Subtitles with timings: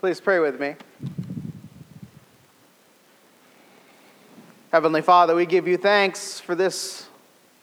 [0.00, 0.76] Please pray with me.
[4.72, 7.06] Heavenly Father, we give you thanks for this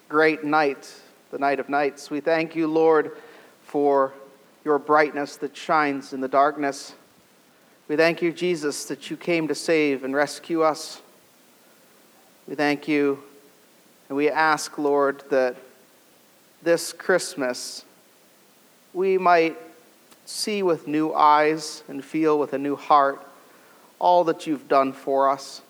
[0.07, 0.93] great night,
[1.31, 2.11] the night of nights.
[2.11, 3.17] We thank you, Lord,
[3.63, 4.13] for
[4.63, 6.93] your brightness that shines in the darkness.
[7.87, 11.01] We thank you, Jesus, that you came to save and rescue us.
[12.47, 13.17] We thank you
[14.09, 15.55] and we ask, Lord, that
[16.61, 17.83] this Christmas
[18.93, 19.57] we might
[20.27, 23.25] see with new eyes and feel with a new heart
[23.97, 25.61] all that you've done for us.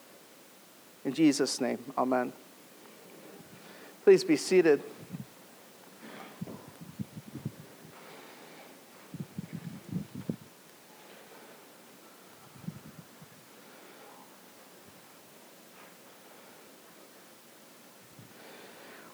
[1.06, 2.34] In Jesus' name, amen.
[4.04, 4.82] Please be seated.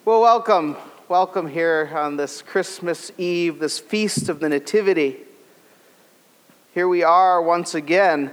[0.06, 0.78] Well, welcome.
[1.10, 5.18] Welcome here on this Christmas Eve, this feast of the Nativity.
[6.74, 8.32] Here we are once again.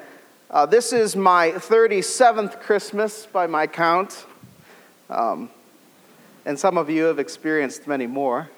[0.51, 4.25] Uh, this is my 37th Christmas by my count.
[5.11, 5.51] Um,
[6.47, 8.49] and some of you have experienced many more.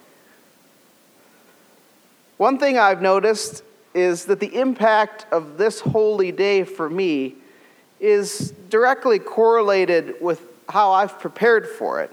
[2.36, 7.34] One thing I've noticed is that the impact of this holy day for me
[7.98, 12.12] is directly correlated with how I've prepared for it.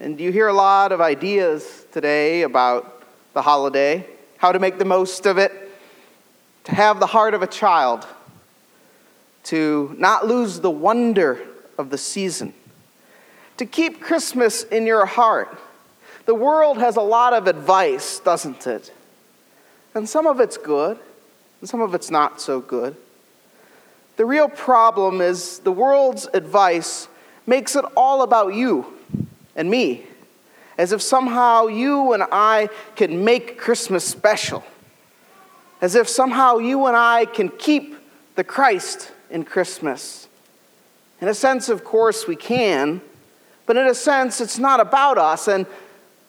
[0.00, 3.02] And you hear a lot of ideas today about
[3.34, 4.06] the holiday,
[4.38, 5.67] how to make the most of it
[6.68, 8.06] to have the heart of a child,
[9.42, 11.40] to not lose the wonder
[11.78, 12.52] of the season,
[13.56, 15.58] to keep Christmas in your heart.
[16.26, 18.92] The world has a lot of advice, doesn't it?
[19.94, 20.98] And some of it's good,
[21.60, 22.94] and some of it's not so good.
[24.18, 27.08] The real problem is the world's advice
[27.46, 28.92] makes it all about you
[29.56, 30.06] and me,
[30.76, 34.62] as if somehow you and I can make Christmas special
[35.80, 37.96] as if somehow you and I can keep
[38.34, 40.28] the Christ in Christmas.
[41.20, 43.00] In a sense, of course, we can,
[43.66, 45.66] but in a sense, it's not about us, and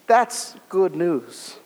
[0.07, 1.57] that's good news.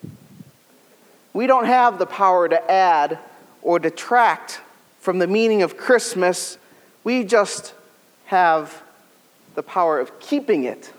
[1.34, 3.20] We don't have the power to add
[3.62, 4.62] or detract
[5.04, 6.58] from the meaning of Christmas,
[7.04, 7.74] we just
[8.26, 8.82] have
[9.54, 10.94] the power of keeping it.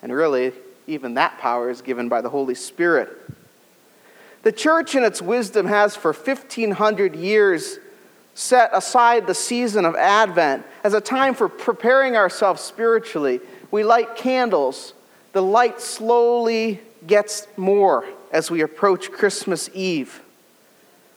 [0.00, 0.52] And really,
[0.86, 3.10] even that power is given by the Holy Spirit.
[4.42, 7.78] The church, in its wisdom, has for 1,500 years
[8.34, 13.40] set aside the season of Advent as a time for preparing ourselves spiritually.
[13.70, 14.94] We light candles.
[15.32, 20.20] The light slowly gets more as we approach Christmas Eve.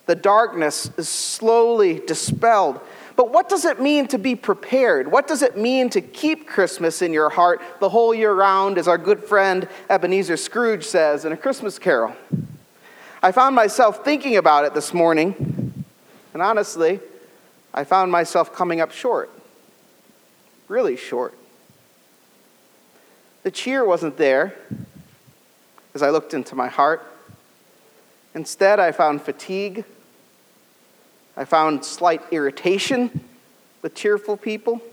[0.06, 2.80] The darkness is slowly dispelled.
[3.16, 5.10] But what does it mean to be prepared?
[5.12, 8.88] What does it mean to keep Christmas in your heart the whole year round, as
[8.88, 12.14] our good friend Ebenezer Scrooge says in A Christmas Carol?
[13.26, 15.84] I found myself thinking about it this morning,
[16.36, 17.00] and honestly,
[17.74, 19.32] I found myself coming up short.
[20.68, 21.34] Really short.
[23.42, 24.54] The cheer wasn't there
[25.96, 27.04] as I looked into my heart.
[28.36, 29.86] Instead, I found fatigue.
[31.36, 33.22] I found slight irritation
[33.82, 34.84] with cheerful people.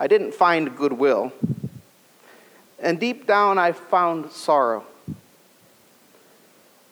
[0.00, 1.32] I didn't find goodwill.
[2.80, 4.84] And deep down, I found sorrow.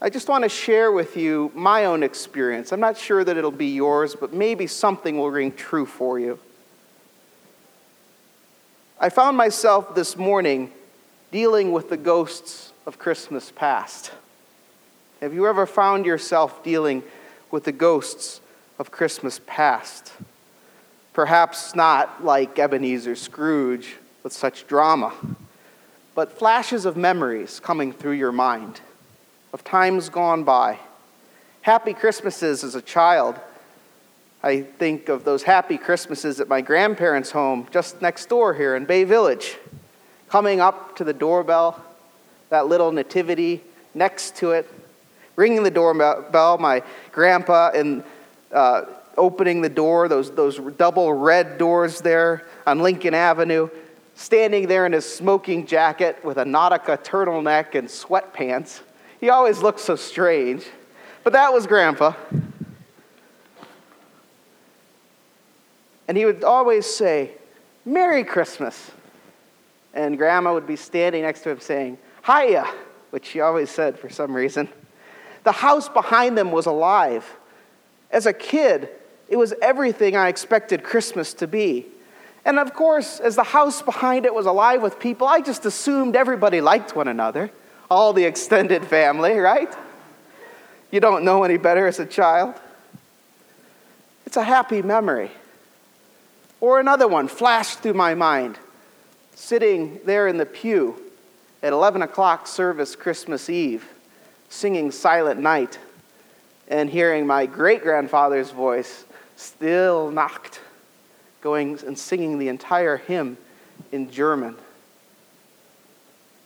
[0.05, 2.73] I just want to share with you my own experience.
[2.73, 6.41] I'm not sure that it'll be yours, but maybe something will ring true for you.
[8.99, 10.73] I found myself this morning
[11.31, 14.11] dealing with the ghosts of Christmas past.
[15.21, 17.05] Have you ever found yourself dealing
[17.53, 18.41] with the ghosts
[18.81, 20.13] of Christmas past?
[21.13, 25.13] Perhaps not like Ebenezer Scrooge with such drama,
[26.17, 28.81] but flashes of memories coming through your mind
[29.53, 30.79] of times gone by.
[31.61, 33.39] Happy Christmases as a child.
[34.43, 38.87] I think of those happy Christmases at my grandparents' home just next door here in
[38.87, 39.57] Bay Village.
[40.29, 41.81] Coming up to the doorbell,
[42.49, 43.63] that little nativity
[43.95, 44.69] next to it,
[45.37, 46.83] ringing the doorbell, my
[47.13, 48.03] grandpa, and
[48.53, 48.83] uh,
[49.17, 53.69] opening the door, those, those double red doors there on Lincoln Avenue,
[54.15, 58.81] standing there in his smoking jacket with a Nautica turtleneck and sweatpants
[59.23, 60.67] he always looked so strange.
[61.23, 62.15] But that was Grandpa.
[66.09, 67.31] And he would always say,
[67.85, 68.91] Merry Christmas.
[69.95, 72.69] And Grandma would be standing next to him saying, Hiya,
[73.11, 74.69] which she always said for some reason.
[75.45, 77.25] The house behind them was alive.
[78.11, 78.89] As a kid,
[79.29, 81.87] it was everything I expected Christmas to be.
[82.45, 86.17] And of course, as the house behind it was alive with people, I just assumed
[86.17, 87.53] everybody liked one another
[87.93, 89.73] all the extended family, right?
[90.91, 92.55] you don't know any better as a child.
[94.25, 95.31] It's a happy memory.
[96.61, 98.59] Or another one flashed through my mind,
[99.35, 100.97] sitting there in the pew
[101.63, 103.87] at 11 o'clock service Christmas Eve,
[104.49, 105.79] singing Silent Night,
[106.69, 109.05] and hearing my great grandfather's voice,
[109.37, 110.61] Stille Nacht,
[111.43, 113.37] going and singing the entire hymn
[113.91, 114.57] in German.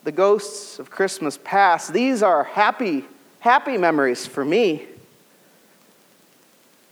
[0.07, 3.05] The ghosts of Christmas past, these are happy,
[3.41, 4.87] happy memories for me.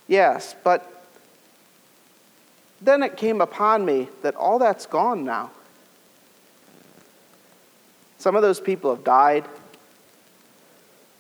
[0.09, 1.07] Yes, but
[2.81, 5.53] then it came upon me that all that's gone now.
[8.19, 9.45] Some of those people have died,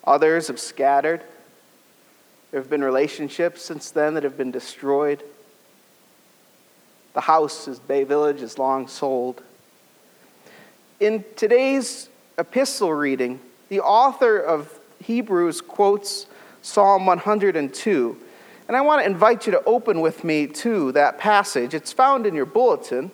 [0.02, 1.22] others have scattered.
[2.50, 5.22] There have been relationships since then that have been destroyed.
[7.12, 9.44] The house, as Bay Village, is long sold.
[11.00, 12.08] In today's
[12.38, 16.26] epistle reading, the author of Hebrews quotes
[16.62, 18.16] Psalm 102.
[18.68, 21.74] And I want to invite you to open with me to that passage.
[21.74, 23.10] It's found in your bulletin.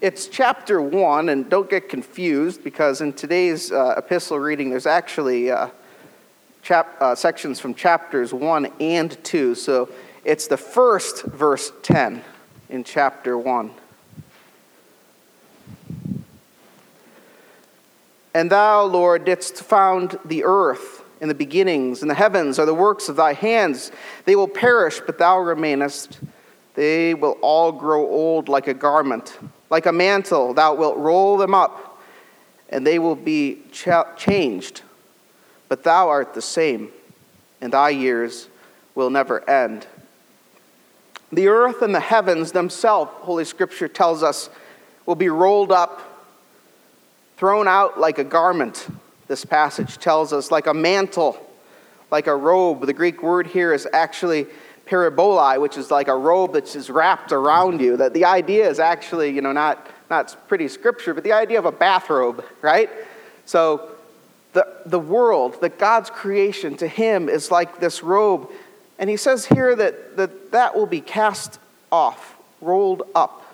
[0.00, 5.52] It's chapter 1, and don't get confused because in today's uh, epistle reading, there's actually
[5.52, 5.68] uh,
[6.62, 9.54] chap- uh, sections from chapters 1 and 2.
[9.54, 9.88] So
[10.24, 12.24] it's the first verse 10
[12.72, 13.70] in chapter 1.
[18.34, 22.74] And thou, Lord, didst found the earth in the beginnings, and the heavens are the
[22.74, 23.92] works of thy hands.
[24.24, 26.18] They will perish, but thou remainest.
[26.74, 29.38] They will all grow old like a garment,
[29.70, 30.52] like a mantle.
[30.52, 32.02] Thou wilt roll them up,
[32.68, 34.82] and they will be changed
[35.72, 36.90] but thou art the same,
[37.62, 38.46] and thy years
[38.94, 39.86] will never end.
[41.32, 44.50] The earth and the heavens themselves, Holy Scripture tells us,
[45.06, 46.00] will be rolled up,
[47.36, 48.86] thrown out like a garment,
[49.28, 51.38] this passage tells us, like a mantle,
[52.10, 52.84] like a robe.
[52.84, 54.46] The Greek word here is actually
[54.86, 57.96] peribolaion, which is like a robe that's wrapped around you.
[57.96, 61.64] That the idea is actually, you know, not, not pretty scripture, but the idea of
[61.64, 62.90] a bathrobe, right?
[63.46, 63.92] So
[64.52, 68.50] the, the world, that God's creation to him is like this robe.
[69.02, 71.58] And he says here that, that that will be cast
[71.90, 73.44] off, rolled up.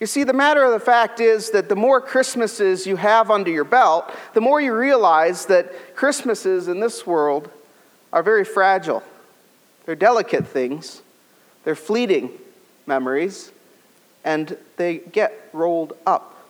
[0.00, 3.50] You see, the matter of the fact is that the more Christmases you have under
[3.50, 7.50] your belt, the more you realize that Christmases in this world
[8.10, 9.02] are very fragile.
[9.84, 11.02] They're delicate things,
[11.64, 12.30] they're fleeting
[12.86, 13.52] memories,
[14.24, 16.42] and they get rolled up.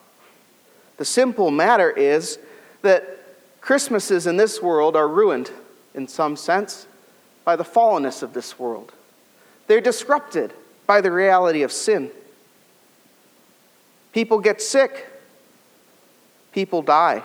[0.98, 2.38] The simple matter is
[2.82, 3.18] that
[3.60, 5.50] Christmases in this world are ruined,
[5.96, 6.86] in some sense,
[7.48, 8.92] by the fallenness of this world.
[9.68, 10.52] They're disrupted
[10.86, 12.10] by the reality of sin.
[14.12, 15.08] People get sick,
[16.52, 17.22] people die,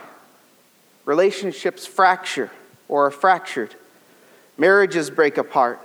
[1.03, 2.49] relationships fracture
[2.87, 3.75] or are fractured,
[4.57, 5.81] marriages break apart.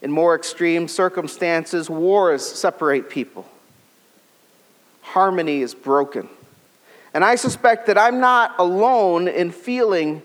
[0.00, 3.46] In more extreme circumstances, wars separate people.
[5.02, 6.30] Harmony is broken.
[7.12, 10.22] And I suspect that I'm not alone in feeling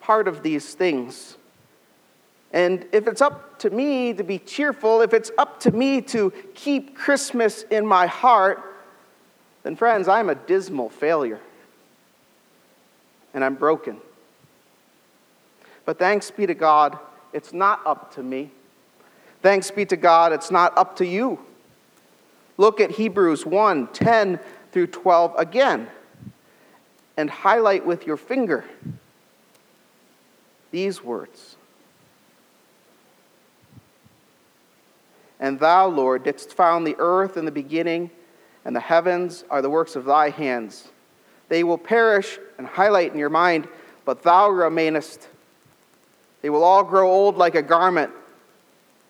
[0.00, 1.34] part of these things.
[2.52, 6.32] And if it's up to me to be cheerful, if it's up to me to
[6.54, 8.62] keep Christmas in my heart,
[9.62, 11.40] then, friends, I'm a dismal failure.
[13.34, 13.98] And I'm broken.
[15.84, 16.98] But thanks be to God,
[17.32, 18.50] it's not up to me.
[19.42, 21.38] Thanks be to God, it's not up to you.
[22.56, 24.40] Look at Hebrews 1 10
[24.72, 25.88] through 12 again
[27.18, 28.64] and highlight with your finger
[30.70, 31.57] these words.
[35.40, 38.10] And thou, Lord, didst found the earth in the beginning,
[38.64, 40.88] and the heavens are the works of thy hands.
[41.48, 43.68] They will perish, and highlight in your mind,
[44.04, 45.28] but thou remainest.
[46.42, 48.12] They will all grow old like a garment,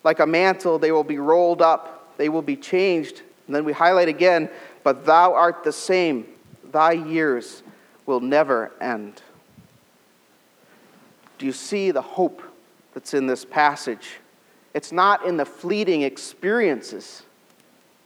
[0.04, 3.22] like a mantle, they will be rolled up, they will be changed.
[3.46, 4.50] And then we highlight again,
[4.84, 6.26] but thou art the same,
[6.70, 7.62] thy years
[8.06, 9.22] will never end.
[11.38, 12.42] Do you see the hope
[12.94, 14.18] that's in this passage?
[14.74, 17.22] It's not in the fleeting experiences,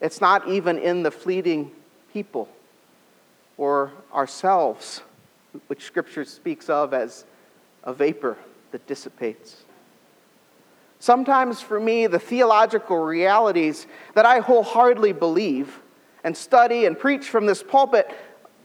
[0.01, 1.71] it's not even in the fleeting
[2.13, 2.49] people
[3.57, 5.03] or ourselves,
[5.67, 7.25] which Scripture speaks of as
[7.85, 8.37] a vapor
[8.73, 9.63] that dissipates.
[10.99, 15.81] Sometimes for me, the theological realities that I wholeheartedly believe
[16.25, 18.11] and study and preach from this pulpit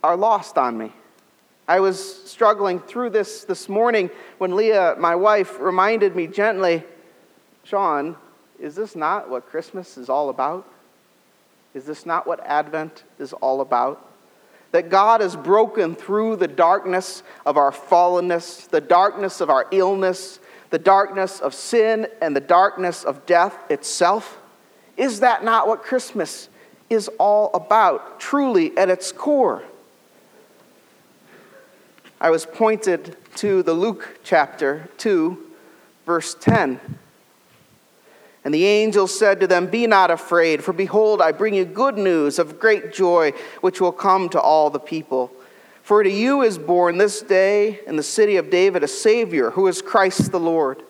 [0.04, 0.94] are lost on me.
[1.68, 6.84] I was struggling through this this morning when Leah, my wife, reminded me gently,
[7.68, 8.16] Sean,
[8.60, 10.68] is this not what Christmas is all about?
[11.74, 14.08] Is this not what Advent is all about?
[14.72, 20.40] that God has broken through the darkness of our fallenness, the darkness of our illness,
[20.70, 24.40] the darkness of sin, and the darkness of death itself?
[24.98, 26.50] Is that not what Christmas
[26.90, 29.64] is all about, truly at its core?
[32.20, 35.38] I was pointed to the Luke chapter 2,
[36.06, 36.97] verse 10.
[38.48, 41.98] And the angel said to them, Be not afraid, for behold, I bring you good
[41.98, 45.34] news of great joy, which will come to all the people.
[45.84, 49.68] For to you is born this day in the city of David a Savior, who
[49.68, 50.82] is Christ the Lord.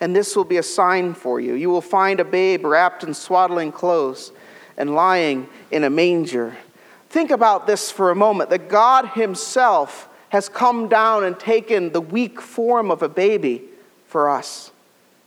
[0.00, 1.52] And this will be a sign for you.
[1.52, 4.32] You will find a babe wrapped in swaddling clothes
[4.78, 6.56] and lying in a manger.
[7.10, 12.00] Think about this for a moment that God Himself has come down and taken the
[12.00, 13.64] weak form of a baby
[14.06, 14.70] for us.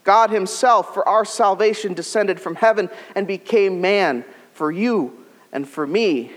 [0.08, 4.24] God Himself, for our salvation, descended from heaven and became man
[4.54, 6.32] for you and for me.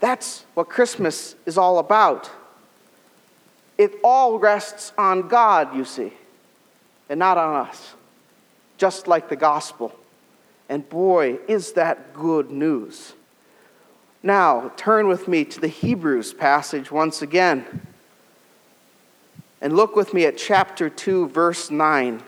[0.00, 2.30] That's what Christmas is all about.
[3.76, 6.10] It all rests on God, you see,
[7.10, 7.92] and not on us,
[8.78, 9.94] just like the gospel.
[10.70, 13.12] And boy, is that good news.
[14.22, 17.86] Now, turn with me to the Hebrews passage once again.
[19.60, 22.22] And look with me at chapter 2, verse 9.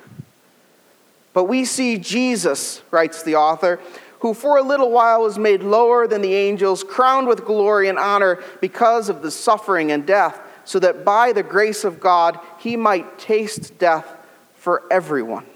[1.32, 3.80] But we see Jesus, writes the author,
[4.20, 7.98] who for a little while was made lower than the angels, crowned with glory and
[7.98, 12.76] honor because of the suffering and death, so that by the grace of God he
[12.76, 14.06] might taste death
[14.56, 15.46] for everyone.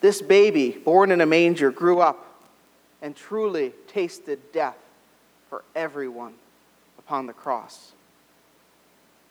[0.00, 2.26] This baby, born in a manger, grew up
[3.02, 4.76] and truly tasted death
[5.48, 6.34] for everyone
[6.98, 7.92] upon the cross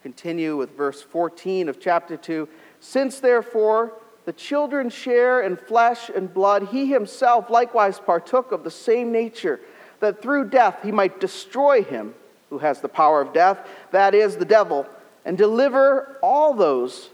[0.01, 2.47] continue with verse 14 of chapter 2.
[2.79, 3.93] Since therefore
[4.25, 9.59] the children share in flesh and blood, he himself likewise partook of the same nature,
[9.99, 12.13] that through death he might destroy him
[12.49, 14.85] who has the power of death, that is, the devil,
[15.25, 17.09] and deliver all those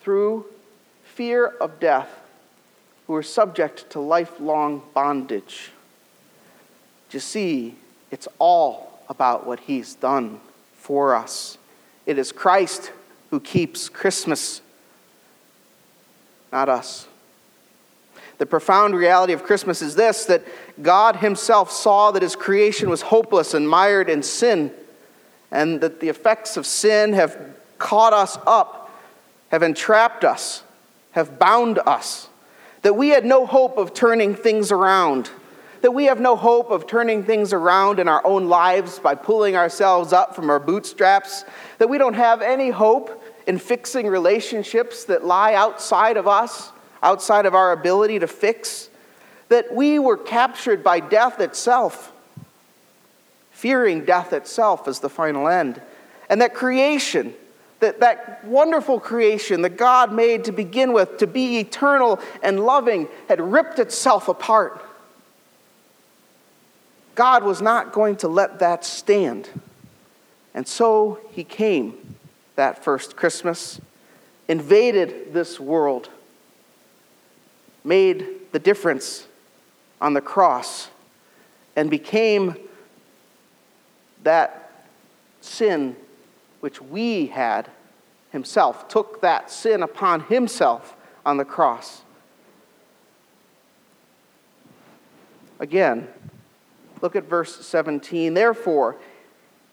[0.00, 0.44] through
[1.04, 2.08] fear of death
[3.06, 5.70] who are subject to lifelong bondage.
[7.10, 7.76] You see,
[8.10, 10.40] it's all about what he's done
[10.74, 11.58] for us.
[12.06, 12.92] It is Christ
[13.30, 14.60] who keeps Christmas,
[16.52, 17.06] not us.
[18.38, 20.42] The profound reality of Christmas is this that
[20.82, 24.72] God Himself saw that His creation was hopeless and mired in sin,
[25.50, 27.38] and that the effects of sin have
[27.78, 28.90] caught us up,
[29.50, 30.62] have entrapped us,
[31.12, 32.28] have bound us,
[32.82, 35.30] that we had no hope of turning things around
[35.82, 39.56] that we have no hope of turning things around in our own lives by pulling
[39.56, 41.44] ourselves up from our bootstraps,
[41.78, 46.70] that we don't have any hope in fixing relationships that lie outside of us,
[47.02, 48.88] outside of our ability to fix,
[49.48, 52.12] that we were captured by death itself,
[53.50, 55.82] fearing death itself as the final end,
[56.30, 57.34] and that creation,
[57.80, 63.08] that, that wonderful creation that God made to begin with, to be eternal and loving,
[63.28, 64.80] had ripped itself apart
[67.14, 69.48] God was not going to let that stand.
[70.54, 72.16] And so he came
[72.56, 73.80] that first Christmas,
[74.48, 76.10] invaded this world,
[77.84, 79.26] made the difference
[80.00, 80.88] on the cross,
[81.76, 82.56] and became
[84.22, 84.84] that
[85.40, 85.96] sin
[86.60, 87.68] which we had
[88.30, 92.02] himself, took that sin upon himself on the cross.
[95.58, 96.08] Again,
[97.02, 98.32] Look at verse 17.
[98.32, 98.96] Therefore,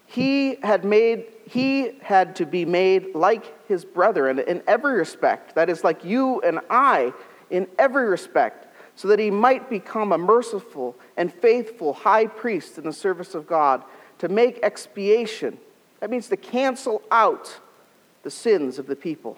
[0.10, 5.70] he had made he had to be made like his brethren in every respect that
[5.70, 7.14] is like you and i
[7.52, 12.84] in every respect so that he might become a merciful and faithful high priest in
[12.84, 13.84] the service of god
[14.18, 15.58] to make expiation
[16.00, 17.60] that means to cancel out
[18.24, 19.38] the sins of the people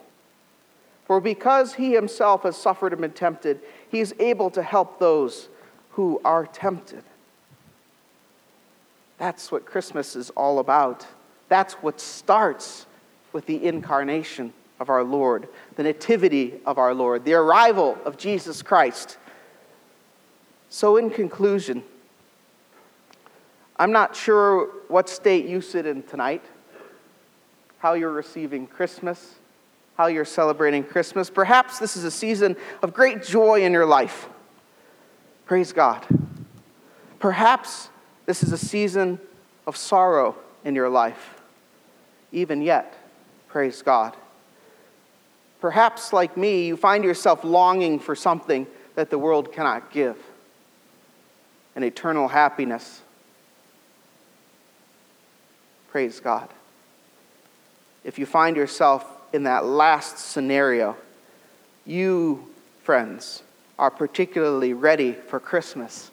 [1.06, 5.50] for because he himself has suffered and been tempted he is able to help those
[5.92, 7.04] who are tempted
[9.22, 11.06] that's what Christmas is all about.
[11.48, 12.88] That's what starts
[13.34, 18.64] with the incarnation of our Lord, the nativity of our Lord, the arrival of Jesus
[18.64, 19.20] Christ.
[20.70, 21.84] So, in conclusion,
[23.76, 26.44] I'm not sure what state you sit in tonight,
[27.78, 29.36] how you're receiving Christmas,
[29.98, 31.30] how you're celebrating Christmas.
[31.30, 34.28] Perhaps this is a season of great joy in your life.
[35.46, 36.04] Praise God.
[37.20, 37.91] Perhaps
[38.26, 39.20] this is a season
[39.68, 41.42] of sorrow in your life.
[42.32, 42.94] Even yet,
[43.48, 44.16] praise God.
[45.60, 50.18] Perhaps, like me, you find yourself longing for something that the world cannot give
[51.76, 53.02] an eternal happiness.
[55.90, 56.50] Praise God.
[58.04, 60.98] If you find yourself in that last scenario,
[61.86, 62.48] you,
[62.84, 63.44] friends,
[63.78, 66.11] are particularly ready for Christmas,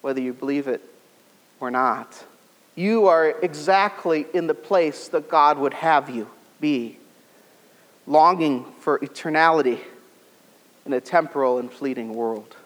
[0.00, 0.82] whether you believe it
[1.60, 2.24] or not.
[2.74, 6.28] You are exactly in the place that God would have you
[6.60, 6.98] be,
[8.06, 9.80] longing for eternality
[10.86, 12.56] in a temporal and fleeting world.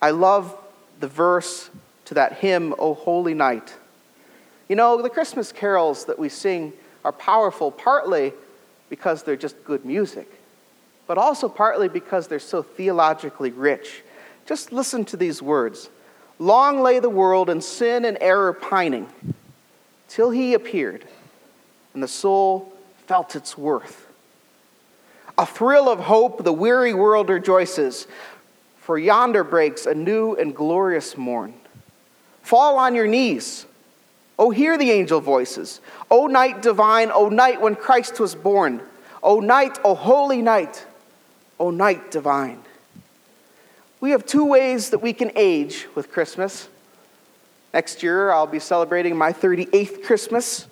[0.00, 0.56] I love
[0.98, 1.70] the verse
[2.06, 3.74] to that hymn, O Holy Night.
[4.68, 6.72] You know, the Christmas carols that we sing
[7.04, 8.32] are powerful partly
[8.88, 10.28] because they're just good music,
[11.06, 14.02] but also partly because they're so theologically rich.
[14.46, 15.90] Just listen to these words
[16.38, 19.08] Long lay the world in sin and error pining,
[20.08, 21.04] till he appeared,
[21.94, 22.72] and the soul
[23.06, 24.08] felt its worth.
[25.38, 28.06] A thrill of hope, the weary world rejoices,
[28.76, 31.54] for yonder breaks a new and glorious morn.
[32.42, 33.66] Fall on your knees.
[34.38, 35.80] Oh, hear the angel voices.
[36.10, 38.82] O night divine, O night when Christ was born.
[39.22, 40.84] O night, O holy night,
[41.60, 42.60] O night divine.
[44.02, 46.68] We have two ways that we can age with Christmas.
[47.72, 50.66] Next year, I'll be celebrating my 38th Christmas.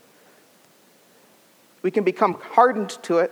[1.80, 3.30] We can become hardened to it.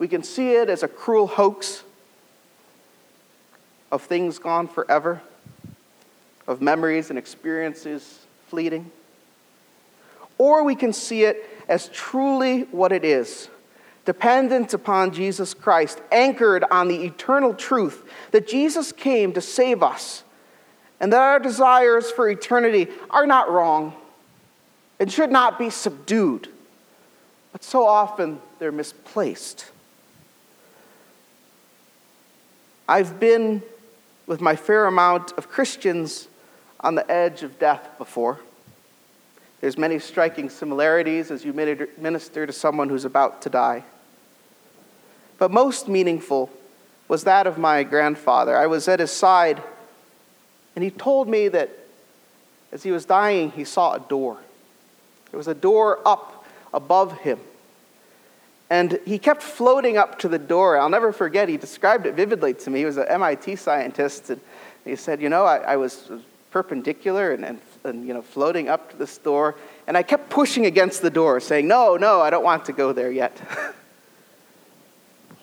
[0.00, 1.84] We can see it as a cruel hoax
[3.92, 5.22] of things gone forever,
[6.48, 8.90] of memories and experiences fleeting.
[10.36, 13.50] Or we can see it as truly what it is
[14.06, 20.22] dependent upon Jesus Christ, anchored on the eternal truth that Jesus came to save us,
[20.98, 23.94] and that our desires for eternity are not wrong
[24.98, 26.48] and should not be subdued,
[27.52, 29.66] but so often they're misplaced.
[32.88, 33.62] I've been
[34.26, 36.28] with my fair amount of Christians
[36.80, 38.38] on the edge of death before.
[39.60, 43.84] There's many striking similarities as you minister to someone who's about to die.
[45.38, 46.50] But most meaningful
[47.08, 48.56] was that of my grandfather.
[48.56, 49.62] I was at his side,
[50.74, 51.70] and he told me that
[52.72, 54.38] as he was dying, he saw a door.
[55.30, 56.44] There was a door up
[56.74, 57.38] above him.
[58.68, 60.76] And he kept floating up to the door.
[60.76, 62.80] I'll never forget, he described it vividly to me.
[62.80, 64.40] He was an MIT scientist, and
[64.84, 66.10] he said, You know, I, I was
[66.50, 69.54] perpendicular and, and, and, you know, floating up to this door,
[69.86, 72.92] and I kept pushing against the door, saying, No, no, I don't want to go
[72.92, 73.40] there yet.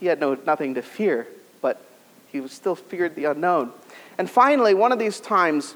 [0.03, 1.25] he had no, nothing to fear,
[1.61, 1.81] but
[2.29, 3.71] he still feared the unknown.
[4.17, 5.75] And finally, one of these times,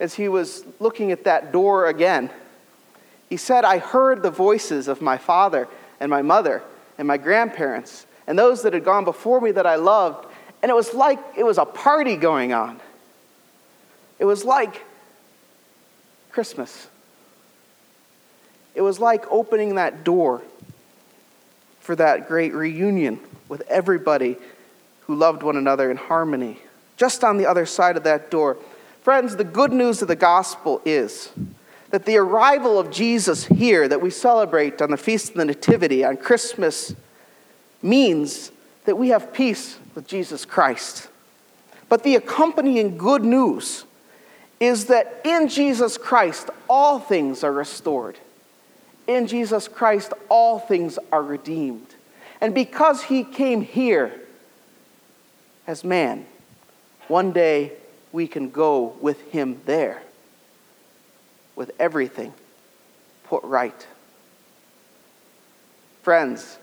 [0.00, 2.28] as he was looking at that door again,
[3.28, 5.68] he said, I heard the voices of my father
[6.00, 6.60] and my mother
[6.98, 10.26] and my grandparents and those that had gone before me that I loved.
[10.60, 12.80] And it was like it was a party going on.
[14.18, 14.84] It was like
[16.32, 16.88] Christmas.
[18.74, 20.42] It was like opening that door
[21.78, 24.36] for that great reunion with everybody
[25.06, 26.58] who loved one another in harmony.
[26.96, 28.56] Just on the other side of that door.
[29.02, 31.30] Friends, the good news of the gospel is
[31.90, 36.04] that the arrival of Jesus here, that we celebrate on the Feast of the Nativity,
[36.04, 36.94] on Christmas,
[37.82, 38.52] means
[38.84, 41.08] that we have peace with Jesus Christ.
[41.88, 43.84] But the accompanying good news
[44.60, 48.18] is that in Jesus Christ, all things are restored.
[49.06, 51.87] In Jesus Christ, all things are redeemed.
[52.40, 54.20] And because he came here
[55.66, 56.26] as man,
[57.08, 57.72] one day
[58.12, 60.02] we can go with him there
[61.56, 62.32] with everything
[63.24, 63.86] put right.
[66.02, 66.58] Friends,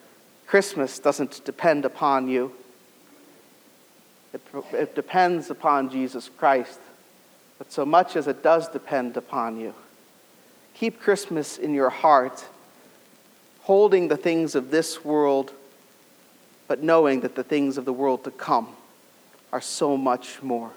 [0.47, 2.51] Christmas doesn't depend upon you.
[4.33, 4.41] It,
[4.73, 6.79] it, depends upon Jesus Christ,
[7.57, 9.73] but so much as it does depend upon you.
[10.73, 12.43] Keep Christmas in your heart,
[13.61, 15.53] holding the things of this world
[16.67, 18.69] but knowing that the things of the world to come
[19.51, 20.71] are so much more.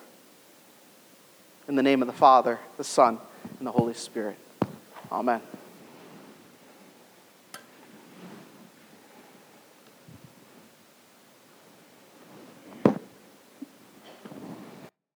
[1.66, 3.18] In the name of the Father, the Son,
[3.58, 4.36] and the Holy Spirit.
[5.10, 5.40] Amen.